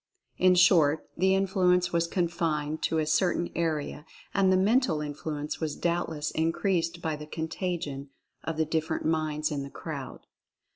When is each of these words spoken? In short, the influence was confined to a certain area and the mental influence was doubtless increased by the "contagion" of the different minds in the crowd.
In 0.39 0.55
short, 0.55 1.07
the 1.15 1.35
influence 1.35 1.93
was 1.93 2.07
confined 2.07 2.81
to 2.81 2.97
a 2.97 3.05
certain 3.05 3.51
area 3.53 4.03
and 4.33 4.51
the 4.51 4.57
mental 4.57 4.99
influence 4.99 5.59
was 5.59 5.75
doubtless 5.75 6.31
increased 6.31 7.03
by 7.03 7.15
the 7.15 7.27
"contagion" 7.27 8.09
of 8.43 8.57
the 8.57 8.65
different 8.65 9.05
minds 9.05 9.51
in 9.51 9.61
the 9.61 9.69
crowd. 9.69 10.25